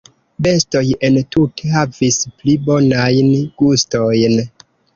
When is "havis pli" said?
1.75-2.57